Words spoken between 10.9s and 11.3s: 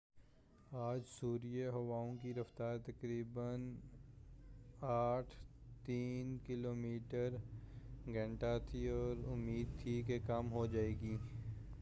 گی